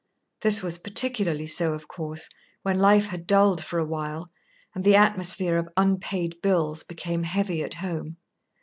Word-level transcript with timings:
This 0.41 0.63
was 0.63 0.79
particularly 0.79 1.45
so, 1.45 1.75
of 1.75 1.87
course, 1.87 2.27
when 2.63 2.79
life 2.79 3.05
had 3.05 3.27
dulled 3.27 3.63
for 3.63 3.77
a 3.77 3.85
while 3.85 4.31
and 4.73 4.83
the 4.83 4.95
atmosphere 4.95 5.59
of 5.59 5.69
unpaid 5.77 6.41
bills 6.41 6.81
became 6.81 7.21
heavy 7.21 7.61
at 7.61 7.75
home. 7.75 8.17